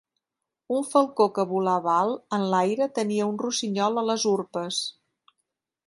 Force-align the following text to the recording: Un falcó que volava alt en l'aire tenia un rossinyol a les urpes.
Un 0.77 0.85
falcó 0.93 1.27
que 1.35 1.45
volava 1.51 1.91
alt 1.97 2.37
en 2.39 2.47
l'aire 2.55 2.89
tenia 2.99 3.31
un 3.35 3.39
rossinyol 3.45 4.05
a 4.05 4.09
les 4.13 4.27
urpes. 4.37 4.85